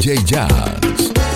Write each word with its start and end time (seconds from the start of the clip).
DJ 0.00 0.16
Jazz. 0.24 1.29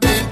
Bang. 0.00 0.27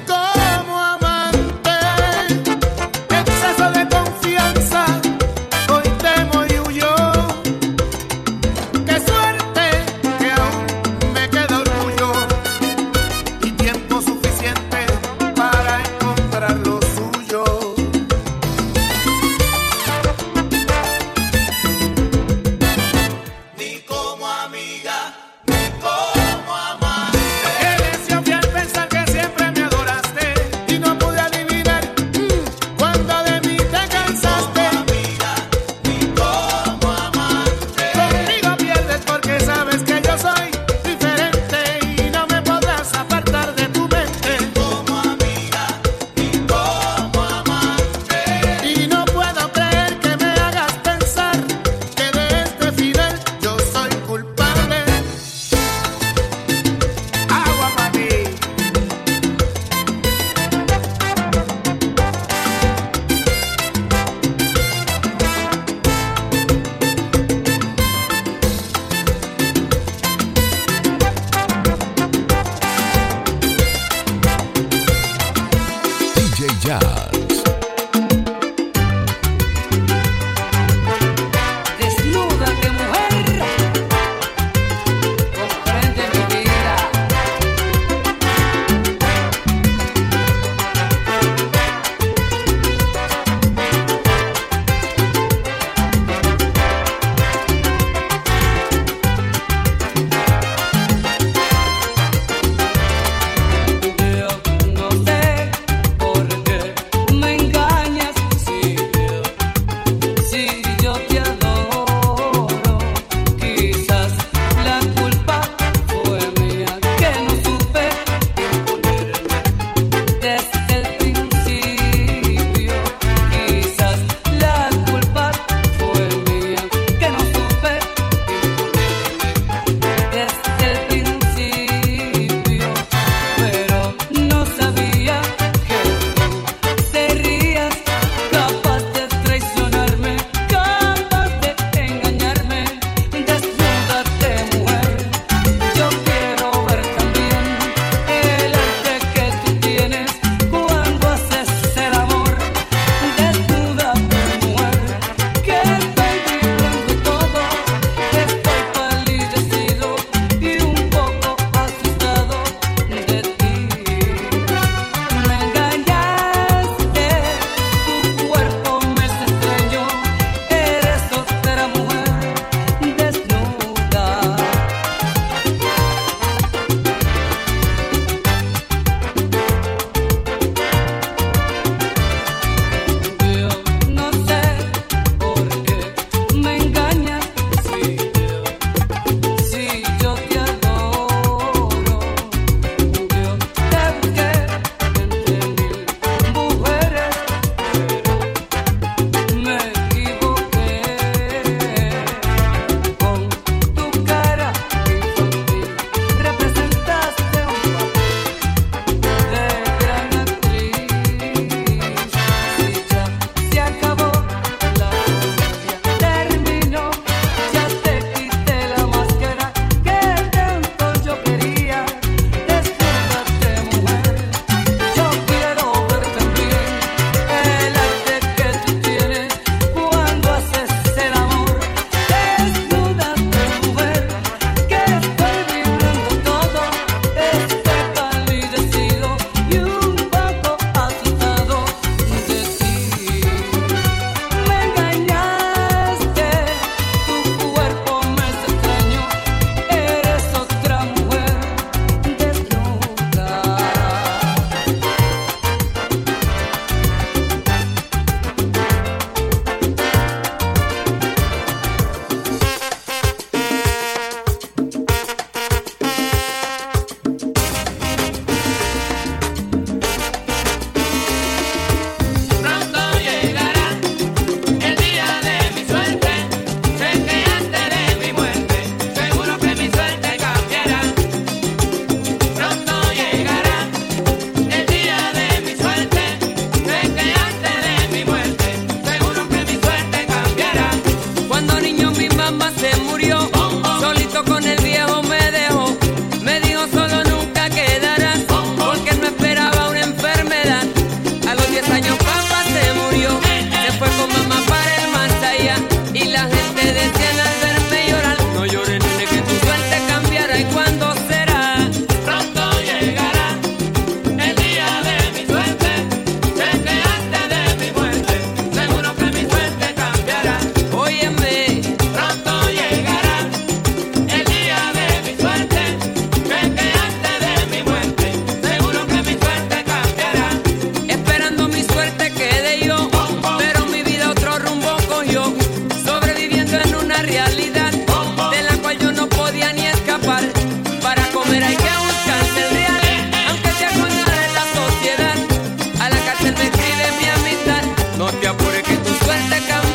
suerte, 349.06 349.40
cabrón. 349.46 349.65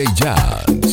DJ 0.00 0.89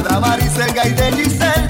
Ada 0.00 0.18
Mariselga 0.18 0.86
y 0.86 0.92
de 0.92 1.12
Giselle. 1.12 1.68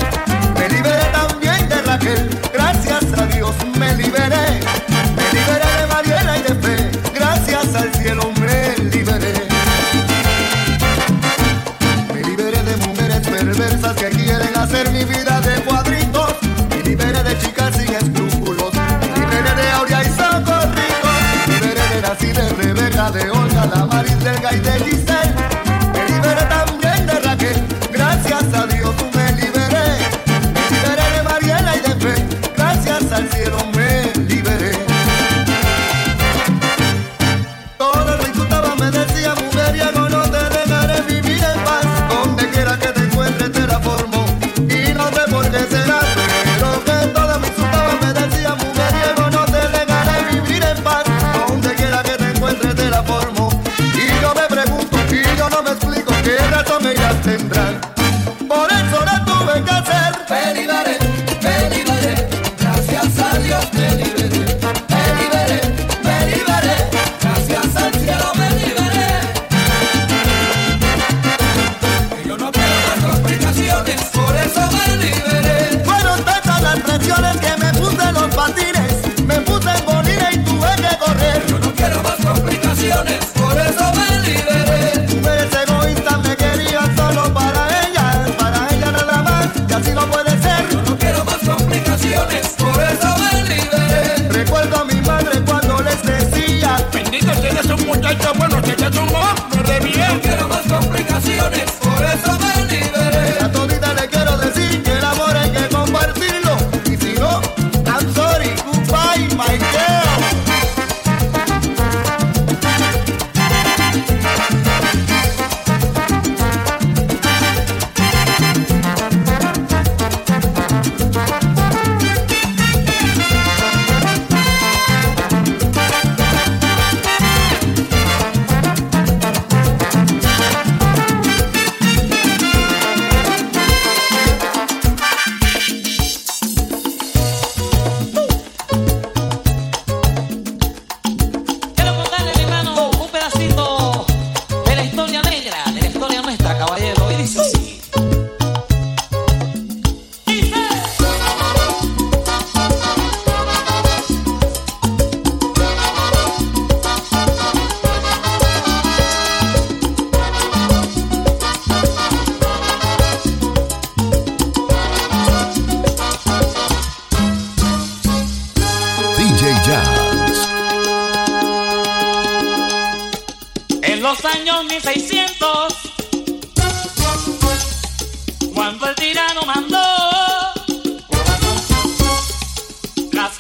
Me 0.57 0.69
liberé 0.69 1.05
también 1.13 1.69
de 1.69 1.83
Raquel, 1.83 2.31
gracias 2.53 3.05
a 3.19 3.27
Dios 3.27 3.55
me 3.77 3.93
liberé. 3.97 4.61
Me 5.17 5.27
liberé 5.37 5.69
de 5.79 5.87
Mariela 5.93 6.39
y 6.39 6.43
de 6.43 6.55
Fe, 6.63 6.91
gracias 7.13 7.75
al 7.75 7.93
cielo 7.95 8.31
me 8.41 8.85
liberé. 8.95 9.35
Me 12.15 12.23
liberé 12.23 12.63
de 12.63 12.77
mujeres 12.87 13.27
perversas 13.27 13.97
que 13.97 14.11
quieren 14.11 14.57
hacer 14.57 14.91
mi 14.91 15.05
vida 15.05 15.41
de 15.41 15.55
cuadritos. 15.63 16.35
Me 16.71 16.83
liberé 16.85 17.23
de 17.25 17.39
chicas 17.39 17.75
sin 17.77 17.93
escrúpulos. 17.93 18.73
Me 18.73 19.19
liberé 19.19 19.55
de 19.61 19.71
Aurea 19.73 20.03
y 20.05 20.09
Socorritos. 20.09 21.17
Me 21.49 21.55
liberé 21.55 21.83
de 21.95 22.03
Nací, 22.03 22.27
de 22.27 22.49
Rebeca, 22.51 23.11
de 23.11 23.31
Olga, 23.31 23.67
de 23.67 23.87
Mariselga 23.87 24.55
y 24.55 24.61
de 24.61 24.73
Giselle. 24.85 25.30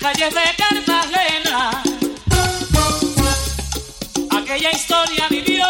calles 0.00 0.32
de 0.32 0.40
Cartagena, 0.56 1.82
aquella 4.30 4.70
historia 4.70 5.28
vivió. 5.28 5.66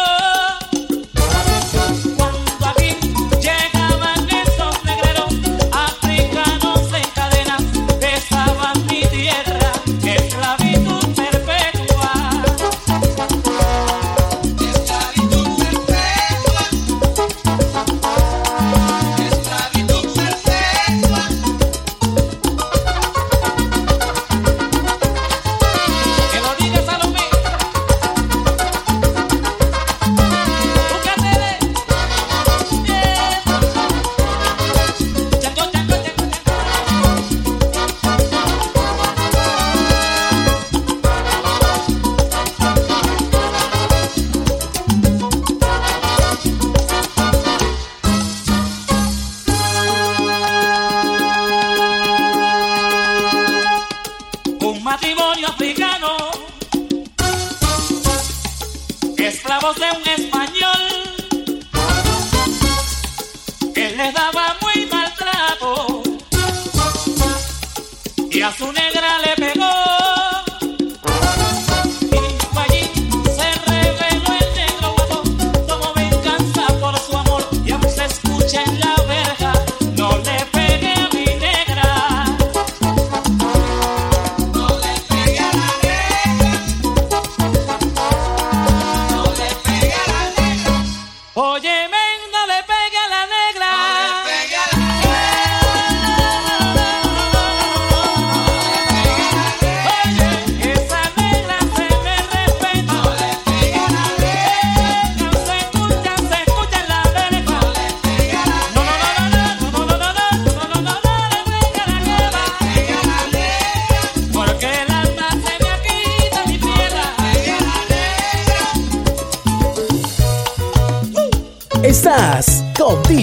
Dios 59.75 60.03
de 60.03 60.25
un 60.25 60.30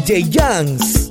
DJ 0.09 0.25
Jans. 0.31 1.08